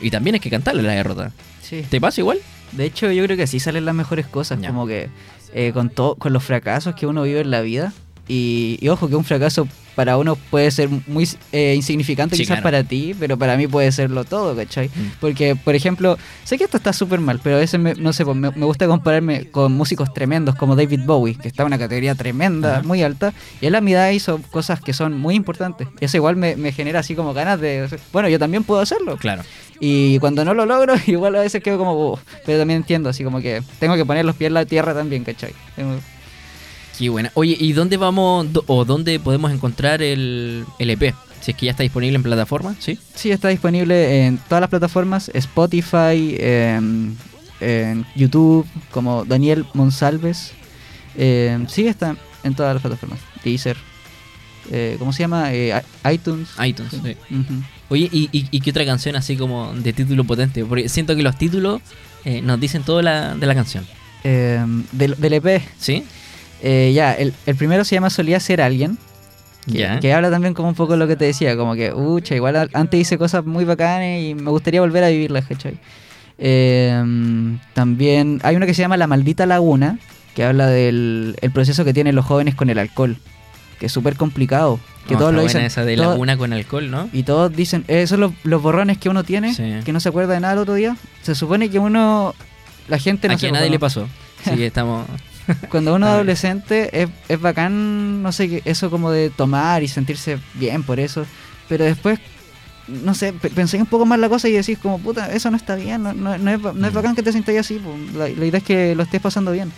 y 0.00 0.10
también 0.10 0.34
hay 0.34 0.40
que 0.40 0.50
cantarle 0.50 0.82
la 0.82 0.92
derrota. 0.92 1.32
Sí. 1.62 1.84
¿Te 1.88 2.00
pasa 2.00 2.20
igual? 2.20 2.38
De 2.72 2.84
hecho, 2.84 3.10
yo 3.12 3.24
creo 3.24 3.36
que 3.36 3.44
así 3.44 3.60
salen 3.60 3.84
las 3.84 3.94
mejores 3.94 4.26
cosas, 4.26 4.60
Ya. 4.60 4.68
como 4.68 4.86
que 4.86 5.08
eh, 5.54 5.72
con 5.72 5.88
con 5.88 6.32
los 6.32 6.42
fracasos 6.44 6.94
que 6.94 7.06
uno 7.06 7.22
vive 7.22 7.40
en 7.40 7.50
la 7.50 7.60
vida. 7.60 7.92
Y, 8.28 8.78
y 8.80 8.88
ojo 8.88 9.08
que 9.08 9.14
un 9.16 9.24
fracaso 9.24 9.68
para 9.94 10.18
uno 10.18 10.36
puede 10.36 10.70
ser 10.70 10.90
muy 11.06 11.26
eh, 11.52 11.72
insignificante 11.74 12.36
Sí, 12.36 12.42
quizás 12.42 12.56
claro. 12.56 12.64
para 12.64 12.84
ti, 12.84 13.14
pero 13.18 13.38
para 13.38 13.56
mí 13.56 13.66
puede 13.66 13.90
serlo 13.92 14.24
todo, 14.24 14.54
¿cachai? 14.54 14.88
Mm. 14.88 15.12
Porque, 15.20 15.56
por 15.56 15.74
ejemplo, 15.74 16.18
sé 16.44 16.58
que 16.58 16.64
esto 16.64 16.76
está 16.76 16.92
súper 16.92 17.18
mal, 17.20 17.40
pero 17.42 17.56
a 17.56 17.60
veces, 17.60 17.80
me, 17.80 17.94
no 17.94 18.12
sé, 18.12 18.24
pues, 18.26 18.36
me, 18.36 18.50
me 18.50 18.66
gusta 18.66 18.86
compararme 18.86 19.46
con 19.50 19.72
músicos 19.72 20.12
tremendos 20.12 20.54
como 20.54 20.76
David 20.76 21.00
Bowie, 21.06 21.34
que 21.36 21.48
está 21.48 21.62
en 21.62 21.68
una 21.68 21.78
categoría 21.78 22.14
tremenda, 22.14 22.82
muy 22.82 23.02
alta, 23.02 23.32
y 23.62 23.66
él 23.66 23.74
a 23.74 23.80
mi 23.80 23.92
edad 23.94 24.10
hizo 24.10 24.38
cosas 24.50 24.80
que 24.82 24.92
son 24.92 25.18
muy 25.18 25.34
importantes. 25.34 25.88
Y 25.98 26.04
eso 26.04 26.18
igual 26.18 26.36
me, 26.36 26.56
me 26.56 26.72
genera 26.72 27.00
así 27.00 27.14
como 27.14 27.32
ganas 27.32 27.58
de, 27.58 27.88
bueno, 28.12 28.28
yo 28.28 28.38
también 28.38 28.64
puedo 28.64 28.82
hacerlo. 28.82 29.16
Claro. 29.16 29.44
Y 29.80 30.18
cuando 30.18 30.44
no 30.44 30.52
lo 30.52 30.66
logro, 30.66 30.94
igual 31.06 31.36
a 31.36 31.40
veces 31.40 31.62
quedo 31.62 31.78
como, 31.78 32.12
"Uf", 32.12 32.20
pero 32.44 32.58
también 32.58 32.78
entiendo, 32.80 33.08
así 33.08 33.24
como 33.24 33.40
que 33.40 33.62
tengo 33.78 33.94
que 33.96 34.04
poner 34.04 34.26
los 34.26 34.36
pies 34.36 34.48
en 34.48 34.54
la 34.54 34.66
tierra 34.66 34.92
también, 34.92 35.24
¿cachai? 35.24 35.54
Tengo- 35.74 35.98
Qué 36.98 37.08
buena. 37.08 37.30
Oye, 37.34 37.56
¿y 37.58 37.72
dónde 37.72 37.96
vamos 37.96 38.46
o 38.66 38.84
dónde 38.84 39.20
podemos 39.20 39.52
encontrar 39.52 40.02
el, 40.02 40.64
el 40.78 40.90
EP? 40.90 41.14
Si 41.40 41.50
es 41.50 41.56
que 41.56 41.66
ya 41.66 41.72
está 41.72 41.82
disponible 41.82 42.16
en 42.16 42.22
plataforma, 42.22 42.74
¿sí? 42.78 42.98
Sí, 43.14 43.30
está 43.30 43.48
disponible 43.48 44.26
en 44.26 44.38
todas 44.38 44.60
las 44.60 44.70
plataformas, 44.70 45.30
Spotify, 45.34 46.36
em, 46.38 47.14
en 47.60 48.06
YouTube, 48.16 48.66
como 48.90 49.24
Daniel 49.24 49.66
Monsalves. 49.74 50.52
Em, 51.16 51.68
sí, 51.68 51.86
está 51.86 52.16
en 52.42 52.54
todas 52.54 52.74
las 52.74 52.82
plataformas. 52.82 53.20
Deezer. 53.44 53.76
Eh, 54.70 54.96
¿Cómo 54.98 55.12
se 55.12 55.20
llama? 55.20 55.52
Eh, 55.52 55.80
iTunes. 56.12 56.48
iTunes, 56.64 56.92
sí. 56.92 57.16
Oye, 57.88 58.08
¿y, 58.10 58.28
y, 58.32 58.48
y 58.50 58.60
qué 58.60 58.70
otra 58.70 58.84
canción 58.84 59.14
así 59.14 59.36
como 59.36 59.72
de 59.74 59.92
título 59.92 60.24
potente? 60.24 60.64
Porque 60.64 60.88
siento 60.88 61.14
que 61.14 61.22
los 61.22 61.36
títulos 61.38 61.80
eh, 62.24 62.42
nos 62.42 62.58
dicen 62.58 62.82
todo 62.82 63.02
la, 63.02 63.36
de 63.36 63.46
la 63.46 63.54
canción, 63.54 63.86
Em, 64.24 64.82
del, 64.90 65.14
del 65.18 65.34
EP, 65.34 65.62
¿sí? 65.78 66.02
Eh, 66.62 66.92
ya, 66.94 67.12
el, 67.14 67.32
el 67.46 67.56
primero 67.56 67.84
se 67.84 67.94
llama 67.94 68.10
Solía 68.10 68.40
ser 68.40 68.60
alguien. 68.60 68.98
Que, 69.66 69.78
Ya. 69.78 69.98
que 69.98 70.12
habla 70.12 70.30
también 70.30 70.54
como 70.54 70.68
un 70.68 70.74
poco 70.76 70.94
lo 70.96 71.08
que 71.08 71.16
te 71.16 71.24
decía, 71.24 71.56
como 71.56 71.74
que, 71.74 71.92
ucha, 71.92 72.36
igual 72.36 72.70
antes 72.72 73.00
hice 73.00 73.18
cosas 73.18 73.44
muy 73.44 73.64
bacanas 73.64 74.20
y 74.22 74.34
me 74.36 74.50
gustaría 74.50 74.80
volver 74.80 75.02
a 75.02 75.08
vivirlas, 75.08 75.44
¿cachai? 75.46 75.78
Eh, 76.38 77.02
también 77.74 78.40
hay 78.44 78.54
una 78.56 78.66
que 78.66 78.74
se 78.74 78.82
llama 78.82 78.96
La 78.96 79.06
Maldita 79.06 79.44
Laguna, 79.46 79.98
que 80.34 80.44
habla 80.44 80.68
del 80.68 81.36
el 81.40 81.50
proceso 81.50 81.84
que 81.84 81.92
tienen 81.92 82.14
los 82.14 82.24
jóvenes 82.24 82.54
con 82.54 82.70
el 82.70 82.78
alcohol, 82.78 83.16
que 83.80 83.86
es 83.86 83.92
súper 83.92 84.16
complicado. 84.16 84.78
Que 85.08 85.14
No, 85.14 85.20
todos 85.20 85.34
lo 85.34 85.42
dicen. 85.42 85.62
esa 85.64 85.84
de 85.84 85.96
laguna 85.96 86.36
con 86.36 86.52
alcohol, 86.52 86.90
¿no? 86.90 87.08
y 87.12 87.22
todos 87.22 87.52
dicen, 87.54 87.84
eh, 87.88 88.02
esos 88.02 88.10
son 88.10 88.20
los, 88.20 88.32
los 88.44 88.60
borrones 88.62 88.98
que 88.98 89.08
uno 89.08 89.24
tiene, 89.24 89.54
Sí. 89.54 89.74
que 89.84 89.92
no 89.92 90.00
se 90.00 90.08
acuerda 90.08 90.34
de 90.34 90.40
nada 90.40 90.54
el 90.54 90.58
otro 90.60 90.74
día. 90.74 90.96
Se 91.22 91.34
supone 91.34 91.70
que 91.70 91.78
uno, 91.78 92.34
la 92.88 92.98
gente 92.98 93.28
no 93.28 93.34
Aquí 93.34 93.42
sé, 93.42 93.48
a 93.48 93.52
nadie 93.52 93.70
le 93.70 93.78
pasó. 93.80 94.06
Sí, 94.44 94.62
estamos... 94.62 95.06
cuando 95.70 95.94
uno 95.94 96.06
es 96.06 96.10
A 96.10 96.12
ver. 96.12 96.20
adolescente 96.20 97.02
es, 97.02 97.08
es 97.28 97.40
bacán, 97.40 98.22
no 98.22 98.32
sé, 98.32 98.62
eso 98.64 98.90
como 98.90 99.10
de 99.10 99.30
tomar 99.30 99.82
y 99.82 99.88
sentirse 99.88 100.38
bien 100.54 100.82
por 100.82 100.98
eso. 101.00 101.26
Pero 101.68 101.84
después, 101.84 102.18
no 102.88 103.14
sé, 103.14 103.32
pe- 103.32 103.50
pensé 103.50 103.76
un 103.78 103.86
poco 103.86 104.06
más 104.06 104.18
la 104.18 104.28
cosa 104.28 104.48
y 104.48 104.52
decís 104.52 104.78
como, 104.78 104.98
puta, 104.98 105.32
eso 105.32 105.50
no 105.50 105.56
está 105.56 105.74
bien, 105.76 106.02
no, 106.02 106.12
no, 106.12 106.36
no 106.38 106.50
es, 106.50 106.60
no 106.60 106.86
es 106.86 106.92
Mm. 106.92 106.94
bacán 106.94 107.14
que 107.16 107.22
te 107.22 107.32
sientas 107.32 107.56
así. 107.56 107.80
La, 108.14 108.28
la 108.28 108.44
idea 108.46 108.58
es 108.58 108.64
que 108.64 108.94
lo 108.94 109.02
estés 109.02 109.20
pasando 109.20 109.52
bien. 109.52 109.72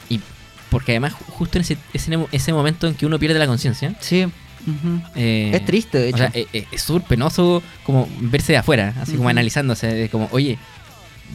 Porque 0.71 0.93
además 0.93 1.15
ju- 1.15 1.25
justo 1.29 1.59
en 1.59 1.63
ese, 1.63 1.79
ese, 1.95 2.19
ese 2.33 2.53
momento 2.53 2.87
en 2.87 2.95
que 2.95 3.07
uno 3.07 3.19
pierde 3.19 3.39
la 3.39 3.47
conciencia... 3.47 3.95
Sí. 4.01 4.25
ujú. 4.25 5.01
eh, 5.15 5.53
es 5.55 5.65
triste, 5.65 5.97
de 5.99 6.05
O 6.05 6.09
hecho. 6.09 6.19
sea, 6.19 6.31
eh, 6.35 6.47
eh, 6.53 6.67
es 6.71 6.83
súper 6.83 7.09
penoso 7.09 7.63
como 7.85 8.07
verse 8.21 8.53
de 8.53 8.59
afuera, 8.59 8.93
así 9.01 9.17
como 9.17 9.31
analizándose, 9.31 10.09
como, 10.11 10.29
oye, 10.33 10.59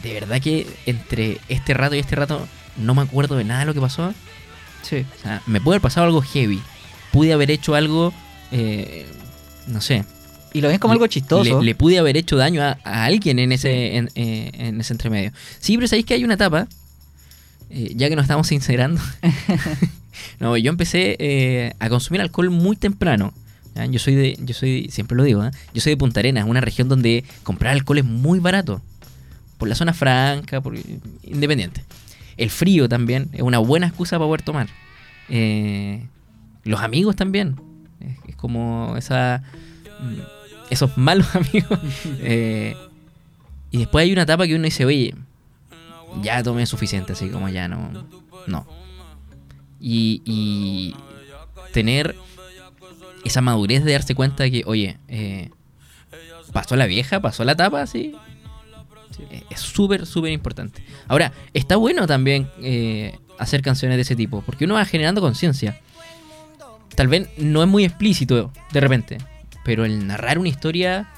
de 0.02 0.12
verdad 0.14 0.40
que 0.40 0.66
entre 0.86 1.38
este 1.48 1.74
rato 1.74 1.96
y 1.96 1.98
este 1.98 2.14
rato 2.14 2.46
no 2.76 2.94
me 2.94 3.02
acuerdo 3.02 3.36
de 3.36 3.44
nada 3.44 3.60
de 3.60 3.66
lo 3.66 3.74
que 3.74 3.80
pasó. 3.80 4.12
sí. 4.82 5.04
O 5.18 5.22
sea, 5.22 5.42
me 5.46 5.60
puede 5.60 5.76
haber 5.76 5.82
pasado 5.82 6.06
algo 6.06 6.20
heavy. 6.22 6.60
Pude 7.12 7.32
haber 7.32 7.50
hecho 7.50 7.74
algo, 7.74 8.12
eh, 8.50 9.06
no 9.68 9.80
sé, 9.80 10.04
Y 10.52 10.60
lo 10.60 10.68
ven 10.68 10.78
como 10.78 10.94
le- 10.94 10.96
algo 10.96 11.06
chistoso. 11.06 11.60
Le, 11.60 11.64
le 11.66 11.74
pude 11.74 11.98
haber 11.98 12.16
hecho 12.16 12.36
daño 12.36 12.62
a, 12.62 12.78
a 12.84 13.04
alguien 13.04 13.38
en 13.38 13.52
ese, 13.52 13.96
en, 13.96 14.10
eh, 14.14 14.50
en 14.54 14.80
ese 14.80 14.92
entremedio. 14.94 15.32
Sí, 15.60 15.76
pero 15.76 15.86
sabéis 15.88 16.06
que 16.06 16.14
hay 16.14 16.24
una 16.24 16.34
etapa, 16.34 16.66
eh, 17.70 17.92
ya 17.96 18.08
que 18.08 18.16
nos 18.16 18.24
estamos 18.24 18.46
sincerando. 18.48 19.00
no, 20.40 20.56
yo 20.56 20.70
empecé 20.70 21.16
eh, 21.18 21.74
a 21.78 21.88
consumir 21.88 22.20
alcohol 22.20 22.50
muy 22.50 22.76
temprano. 22.76 23.32
¿ya? 23.74 23.86
Yo 23.86 23.98
soy 23.98 24.14
de, 24.14 24.38
yo 24.40 24.54
soy, 24.54 24.88
siempre 24.90 25.16
lo 25.16 25.22
digo, 25.24 25.44
¿eh? 25.44 25.50
yo 25.72 25.80
soy 25.80 25.92
de 25.92 25.96
Punta 25.96 26.20
Arenas, 26.20 26.46
una 26.48 26.60
región 26.60 26.88
donde 26.88 27.24
comprar 27.42 27.72
alcohol 27.72 27.98
es 27.98 28.04
muy 28.04 28.38
barato. 28.40 28.80
Por 29.58 29.68
la 29.68 29.74
zona 29.76 29.92
franca, 29.94 30.60
por, 30.60 30.74
independiente. 31.22 31.84
El 32.36 32.50
frío 32.50 32.88
también 32.88 33.28
es 33.32 33.42
una 33.42 33.58
buena 33.58 33.86
excusa 33.86 34.18
para 34.18 34.26
poder 34.26 34.42
tomar. 34.42 34.68
Eh, 35.28 36.06
los 36.64 36.80
amigos 36.80 37.16
también. 37.16 37.60
Es, 38.26 38.36
como 38.36 38.96
esa 38.96 39.42
mm, 40.00 40.70
esos 40.70 40.96
malos 40.96 41.34
amigos. 41.34 41.78
Eh, 42.20 42.76
y 43.70 43.78
después 43.78 44.04
hay 44.04 44.12
una 44.12 44.22
etapa 44.22 44.46
que 44.46 44.54
uno 44.54 44.64
dice, 44.64 44.84
oye, 44.84 45.14
ya 46.22 46.42
tomé 46.42 46.66
suficiente, 46.66 47.12
así 47.12 47.28
como 47.28 47.48
ya 47.48 47.68
no. 47.68 48.06
No. 48.46 48.66
Y, 49.80 50.22
y 50.24 50.94
tener 51.72 52.14
esa 53.24 53.40
madurez 53.40 53.84
de 53.84 53.92
darse 53.92 54.14
cuenta 54.14 54.44
de 54.44 54.50
que, 54.50 54.62
oye, 54.66 54.98
eh, 55.08 55.50
pasó 56.52 56.76
la 56.76 56.86
vieja, 56.86 57.20
pasó 57.20 57.44
la 57.44 57.52
etapa, 57.52 57.82
así. 57.82 58.14
Eh, 59.30 59.42
Es 59.50 59.60
súper, 59.60 60.06
súper 60.06 60.32
importante. 60.32 60.82
Ahora, 61.08 61.32
está 61.52 61.76
bueno 61.76 62.06
también 62.06 62.48
eh, 62.62 63.18
hacer 63.38 63.62
canciones 63.62 63.96
de 63.96 64.02
ese 64.02 64.16
tipo, 64.16 64.42
porque 64.42 64.64
uno 64.64 64.74
va 64.74 64.84
generando 64.84 65.20
conciencia. 65.20 65.80
Tal 66.94 67.08
vez 67.08 67.28
no 67.38 67.62
es 67.62 67.68
muy 67.68 67.84
explícito 67.84 68.52
de 68.72 68.80
repente, 68.80 69.18
pero 69.64 69.84
el 69.84 70.06
narrar 70.06 70.38
una 70.38 70.48
historia 70.48 71.08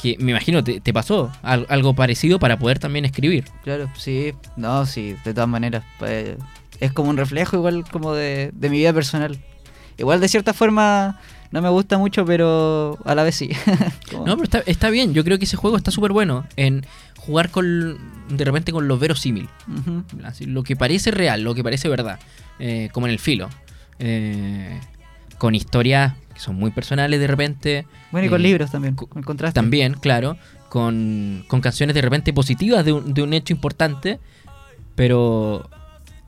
que 0.00 0.16
me 0.18 0.32
imagino 0.32 0.62
te, 0.62 0.80
te 0.80 0.92
pasó 0.92 1.32
al- 1.42 1.66
algo 1.70 1.94
parecido 1.94 2.38
para 2.38 2.58
poder 2.58 2.78
también 2.78 3.04
escribir. 3.06 3.44
Claro, 3.64 3.90
sí, 3.96 4.34
no, 4.56 4.84
sí, 4.84 5.16
de 5.24 5.32
todas 5.32 5.48
maneras. 5.48 5.84
pues, 5.98 6.36
es 6.80 6.92
como 6.92 7.08
un 7.08 7.16
reflejo 7.16 7.56
igual 7.56 7.84
como 7.90 8.12
de, 8.12 8.50
de 8.52 8.68
mi 8.68 8.76
vida 8.78 8.92
personal. 8.92 9.38
Igual 9.96 10.20
de 10.20 10.28
cierta 10.28 10.52
forma 10.52 11.18
no 11.50 11.62
me 11.62 11.68
gusta 11.68 11.98
mucho, 11.98 12.24
pero 12.24 12.98
a 13.04 13.14
la 13.14 13.22
vez 13.22 13.34
sí. 13.36 13.50
Como- 14.10 14.26
No, 14.26 14.32
pero 14.36 14.44
está, 14.44 14.58
está 14.66 14.90
bien, 14.90 15.14
yo 15.14 15.24
creo 15.24 15.38
que 15.38 15.44
ese 15.44 15.56
juego 15.56 15.76
está 15.76 15.90
súper 15.90 16.12
bueno 16.12 16.46
en 16.56 16.84
jugar 17.18 17.50
con 17.50 17.98
de 18.28 18.44
repente 18.44 18.72
con 18.72 18.86
lo 18.88 18.98
verosímil. 18.98 19.48
Así, 20.24 20.46
lo 20.46 20.62
que 20.62 20.76
parece 20.76 21.10
real, 21.10 21.42
lo 21.42 21.54
que 21.54 21.62
parece 21.64 21.88
verdad, 21.88 22.18
eh, 22.58 22.88
como 22.92 23.06
en 23.06 23.12
el 23.12 23.18
filo. 23.18 23.48
Eh, 23.98 24.78
con 25.38 25.54
historias 25.54 26.14
que 26.34 26.40
son 26.40 26.56
muy 26.56 26.70
personales 26.70 27.18
de 27.20 27.26
repente. 27.26 27.86
Bueno, 28.12 28.26
y 28.26 28.30
con 28.30 28.40
eh, 28.40 28.44
libros 28.44 28.70
también, 28.70 28.94
co- 28.94 29.06
con 29.06 29.22
contraste. 29.22 29.54
También, 29.54 29.94
claro. 29.94 30.36
Con, 30.68 31.44
con 31.48 31.60
canciones 31.60 31.94
de 31.94 32.02
repente 32.02 32.32
positivas 32.32 32.84
de 32.84 32.92
un, 32.92 33.14
de 33.14 33.22
un 33.22 33.32
hecho 33.32 33.52
importante. 33.52 34.18
Pero 34.94 35.68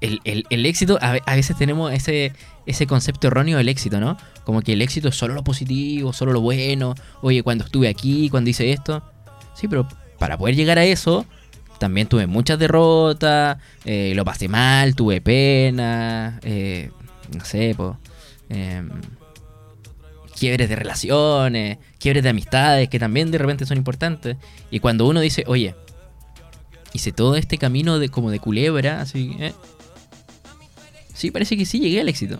el, 0.00 0.20
el- 0.24 0.46
el 0.50 0.66
éxito, 0.66 0.98
a, 1.00 1.16
a 1.24 1.34
veces 1.34 1.56
tenemos 1.56 1.92
ese, 1.92 2.32
ese 2.66 2.86
concepto 2.86 3.26
erróneo 3.28 3.58
del 3.58 3.68
éxito, 3.68 4.00
¿no? 4.00 4.16
Como 4.44 4.62
que 4.62 4.72
el 4.74 4.82
éxito 4.82 5.08
es 5.08 5.16
solo 5.16 5.34
lo 5.34 5.44
positivo, 5.44 6.12
solo 6.12 6.32
lo 6.32 6.40
bueno. 6.40 6.94
Oye, 7.22 7.42
cuando 7.42 7.64
estuve 7.64 7.88
aquí, 7.88 8.28
cuando 8.30 8.50
hice 8.50 8.70
esto. 8.72 9.02
Sí, 9.54 9.68
pero 9.68 9.88
para 10.18 10.38
poder 10.38 10.54
llegar 10.56 10.78
a 10.78 10.84
eso, 10.84 11.26
también 11.78 12.06
tuve 12.08 12.26
muchas 12.26 12.58
derrotas, 12.58 13.58
eh, 13.84 14.12
lo 14.16 14.24
pasé 14.24 14.48
mal, 14.48 14.94
tuve 14.94 15.20
pena, 15.20 16.40
eh, 16.42 16.90
no 17.36 17.44
sé, 17.44 17.74
po, 17.76 17.98
em, 18.48 18.88
quiebres 20.38 20.68
de 20.68 20.76
relaciones, 20.76 21.78
quiebres 21.98 22.22
de 22.22 22.30
amistades, 22.30 22.88
que 22.88 22.98
también 22.98 23.30
de 23.30 23.38
repente 23.38 23.66
son 23.66 23.76
importantes. 23.76 24.36
Y 24.70 24.80
cuando 24.80 25.06
uno 25.06 25.20
dice, 25.20 25.44
oye, 25.46 25.74
hice 26.92 27.12
todo 27.12 27.36
este 27.36 27.58
camino 27.58 27.98
de 27.98 28.08
como 28.08 28.30
de 28.30 28.38
culebra, 28.40 29.00
así, 29.00 29.36
¿eh? 29.40 29.52
Sí, 31.18 31.32
parece 31.32 31.56
que 31.56 31.66
sí 31.66 31.80
llegué 31.80 32.00
al 32.00 32.08
éxito. 32.08 32.38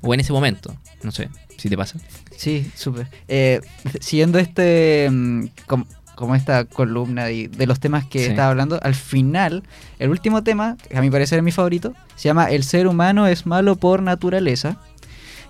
O 0.00 0.14
en 0.14 0.20
ese 0.20 0.32
momento, 0.32 0.74
no 1.02 1.10
sé, 1.12 1.28
si 1.58 1.68
te 1.68 1.76
pasa. 1.76 1.98
Sí, 2.34 2.66
súper. 2.74 3.08
Eh, 3.28 3.60
siguiendo 4.00 4.38
este, 4.38 5.08
mm, 5.10 5.46
com- 5.66 5.84
como 6.14 6.34
esta 6.34 6.64
columna 6.64 7.26
de, 7.26 7.48
de 7.48 7.66
los 7.66 7.78
temas 7.78 8.06
que 8.06 8.20
Sí. 8.20 8.24
estaba 8.30 8.48
hablando, 8.48 8.80
al 8.82 8.94
final, 8.94 9.64
el 9.98 10.08
último 10.08 10.42
tema, 10.42 10.78
que 10.88 10.96
a 10.96 11.02
mi 11.02 11.10
parecer 11.10 11.40
es 11.40 11.44
mi 11.44 11.52
favorito, 11.52 11.92
se 12.14 12.28
llama 12.30 12.46
El 12.50 12.64
ser 12.64 12.86
humano 12.86 13.26
es 13.26 13.44
malo 13.44 13.76
por 13.76 14.02
naturaleza. 14.02 14.78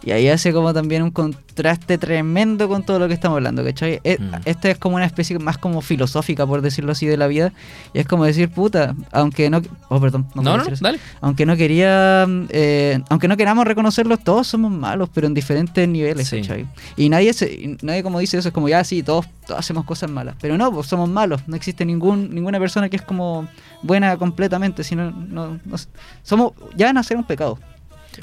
Y 0.07 0.13
ahí 0.13 0.29
hace 0.29 0.53
como 0.53 0.73
también 0.73 1.03
un 1.03 1.11
contraste 1.11 1.99
tremendo 1.99 2.69
con 2.69 2.85
todo 2.85 3.01
lo 3.01 3.09
que 3.09 3.15
estamos 3.15 3.37
hablando, 3.37 3.65
¿cachai? 3.65 4.01
E- 4.05 4.19
Mm. 4.21 4.35
Esta 4.45 4.71
es 4.71 4.79
como 4.79 4.95
una 4.97 5.05
especie 5.05 5.37
más 5.41 5.59
como 5.59 5.81
filosófica, 5.83 6.47
por 6.47 6.63
decirlo 6.63 6.93
así, 6.93 7.07
de 7.07 7.17
la 7.17 7.27
vida. 7.27 7.53
Y 7.93 7.99
es 7.99 8.07
como 8.07 8.25
decir, 8.25 8.49
puta, 8.49 8.95
aunque 9.11 9.51
no... 9.51 9.61
Oh, 9.89 10.01
perdón. 10.01 10.29
No, 10.37 10.43
no, 10.43 10.63
eso 10.63 10.77
dale. 10.81 11.01
aunque 11.21 11.45
no 11.45 11.57
quería 11.57 12.25
eh, 12.51 13.01
aunque 13.09 13.27
no 13.27 13.37
queramos 13.37 13.67
reconocerlos 13.67 14.23
todos 14.23 14.47
somos 14.47 14.71
malos 14.71 15.09
pero 15.13 15.27
en 15.27 15.35
diferentes 15.35 15.89
niveles 15.89 16.29
Sí. 16.29 16.41
¿cachai? 16.41 16.67
y 16.97 17.09
nadie 17.09 17.33
se, 17.33 17.77
nadie 17.83 18.03
como 18.03 18.19
dice 18.21 18.39
eso 18.39 18.49
es 18.49 18.55
como 18.55 18.69
ya 18.69 18.83
sí 18.85 19.03
todos, 19.03 19.27
todos 19.47 19.59
hacemos 19.61 19.85
cosas 19.85 20.11
malas 20.11 20.37
pero 20.41 20.57
no 20.57 20.71
pues 20.73 20.87
somos 20.87 21.09
malos 21.09 21.41
no 21.47 21.57
existe 21.57 21.85
ningún 21.85 22.35
ninguna 22.35 22.59
persona 22.61 22.89
que 22.89 22.97
es 22.97 23.03
como 23.03 23.49
buena 23.83 24.17
completamente 24.17 24.85
sino 24.85 25.11
no, 25.11 25.59
no- 25.65 25.77
somos 26.23 26.53
ya 26.77 26.87
van 26.87 26.99
a 26.99 27.03
ser 27.03 27.17
un 27.17 27.25
pecado 27.25 27.59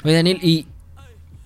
Oye, 0.02 0.14
Daniel, 0.14 0.38
y 0.42 0.66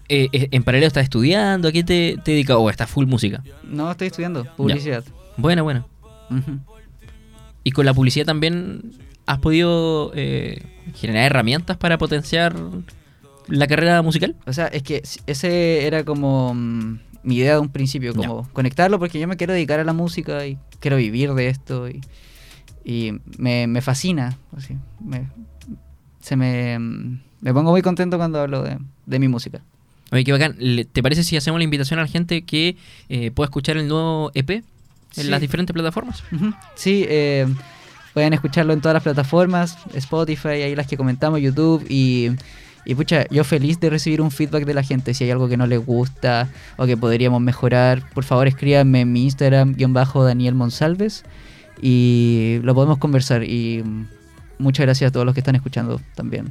eh, 0.08 0.28
eh, 0.32 0.48
en 0.50 0.62
paralelo 0.62 0.86
estás 0.86 1.04
estudiando, 1.04 1.68
¿a 1.68 1.72
qué 1.72 1.84
te, 1.84 2.16
te 2.24 2.30
dedicas? 2.32 2.56
¿O 2.58 2.70
estás 2.70 2.90
full 2.90 3.06
música? 3.06 3.42
no 3.64 3.90
estoy 3.90 4.06
estudiando 4.08 4.44
publicidad 4.56 5.04
Bueno, 5.36 5.64
bueno. 5.64 5.86
Ujú. 6.30 6.58
Y 7.64 7.70
con 7.72 7.84
la 7.86 7.92
publicidad 7.94 8.24
también 8.26 8.92
has 9.26 9.38
podido 9.38 10.12
eh, 10.14 10.62
generar 10.94 11.24
herramientas 11.24 11.76
para 11.76 11.98
potenciar 11.98 12.56
la 13.48 13.66
carrera 13.66 14.00
musical. 14.02 14.36
o 14.46 14.52
sea 14.52 14.66
es 14.68 14.82
que 14.82 15.02
ese 15.26 15.86
era 15.86 16.04
como 16.04 16.54
mm, 16.54 16.98
mi 17.22 17.36
idea 17.36 17.54
de 17.54 17.60
un 17.60 17.68
principio 17.68 18.14
como 18.14 18.48
conectarlo 18.52 18.98
porque 18.98 19.18
yo 19.18 19.28
me 19.28 19.36
quiero 19.36 19.52
dedicar 19.52 19.80
a 19.80 19.84
la 19.84 19.92
música 19.92 20.46
y 20.46 20.58
quiero 20.80 20.96
vivir 20.96 21.34
de 21.34 21.48
esto 21.48 21.88
y, 21.88 22.00
y 22.84 23.12
me, 23.36 23.66
me 23.66 23.80
fascina 23.82 24.38
así 24.56 24.76
me, 25.00 25.28
se 26.20 26.36
me, 26.36 26.78
mm, 26.78 27.20
me 27.40 27.52
pongo 27.54 27.70
muy 27.70 27.82
contento 27.82 28.16
cuando 28.16 28.40
hablo 28.40 28.62
de, 28.62 28.78
de 29.06 29.18
mi 29.18 29.28
música 29.28 29.60
Oye, 30.10 30.24
qué 30.24 30.32
bacán. 30.32 30.56
¿Te 30.92 31.02
parece 31.02 31.22
si 31.24 31.36
hacemos 31.36 31.58
la 31.60 31.64
invitación 31.64 31.98
a 31.98 32.02
la 32.02 32.08
gente 32.08 32.42
que 32.42 32.76
eh, 33.08 33.30
pueda 33.30 33.46
escuchar 33.46 33.76
el 33.76 33.88
nuevo 33.88 34.30
EP 34.34 34.50
en 34.50 34.64
Sí. 35.10 35.22
las 35.24 35.40
diferentes 35.40 35.72
plataformas? 35.74 36.22
Sí 36.74 37.04
eh, 37.08 37.46
pueden 38.14 38.32
escucharlo 38.34 38.72
en 38.72 38.80
todas 38.80 38.94
las 38.94 39.02
plataformas 39.02 39.76
Spotify 39.94 40.48
ahí 40.62 40.74
las 40.74 40.86
que 40.86 40.96
comentamos 40.96 41.40
YouTube 41.40 41.84
y 41.88 42.30
y 42.84 42.94
pucha, 42.94 43.26
yo 43.30 43.44
feliz 43.44 43.78
de 43.80 43.90
recibir 43.90 44.22
un 44.22 44.30
feedback 44.30 44.64
de 44.64 44.72
la 44.72 44.82
gente. 44.82 45.12
Si 45.12 45.22
hay 45.24 45.30
algo 45.30 45.46
que 45.46 45.58
no 45.58 45.66
les 45.66 45.84
gusta 45.84 46.48
o 46.78 46.86
que 46.86 46.96
podríamos 46.96 47.42
mejorar, 47.42 48.02
por 48.14 48.24
favor 48.24 48.46
escríbanme 48.48 49.02
en 49.02 49.12
mi 49.12 49.24
Instagram, 49.24 49.74
guion 49.74 49.92
bajo 49.92 50.24
Daniel 50.24 50.54
Monsalves, 50.54 51.24
y 51.82 52.60
lo 52.62 52.74
podemos 52.74 52.96
conversar. 52.96 53.44
Y 53.44 53.82
mm, 53.84 54.06
muchas 54.58 54.86
gracias 54.86 55.08
a 55.08 55.12
todos 55.12 55.26
los 55.26 55.34
que 55.34 55.40
están 55.40 55.54
escuchando 55.54 56.00
también. 56.14 56.50